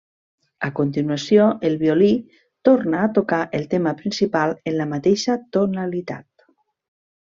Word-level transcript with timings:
A 0.67 0.69
continuació, 0.77 1.45
el 1.69 1.77
violí 1.83 2.09
torna 2.71 3.03
a 3.03 3.11
tocar 3.19 3.41
el 3.61 3.69
tema 3.77 3.97
principal, 4.03 4.59
en 4.71 4.77
la 4.83 4.91
mateixa 4.97 5.41
tonalitat. 5.57 6.31